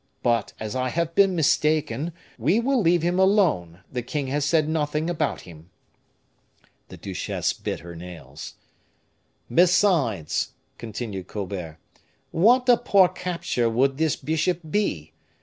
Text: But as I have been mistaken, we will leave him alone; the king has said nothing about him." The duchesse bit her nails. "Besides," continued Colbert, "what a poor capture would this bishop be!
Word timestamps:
But 0.23 0.53
as 0.59 0.75
I 0.75 0.89
have 0.89 1.13
been 1.13 1.35
mistaken, 1.35 2.11
we 2.39 2.59
will 2.59 2.81
leave 2.81 3.03
him 3.03 3.19
alone; 3.19 3.81
the 3.91 4.01
king 4.01 4.25
has 4.29 4.43
said 4.45 4.67
nothing 4.67 5.11
about 5.11 5.41
him." 5.41 5.69
The 6.87 6.97
duchesse 6.97 7.53
bit 7.53 7.81
her 7.81 7.95
nails. 7.95 8.55
"Besides," 9.53 10.53
continued 10.79 11.27
Colbert, 11.27 11.77
"what 12.31 12.67
a 12.67 12.77
poor 12.77 13.09
capture 13.09 13.69
would 13.69 13.97
this 13.99 14.15
bishop 14.15 14.61
be! 14.71 15.13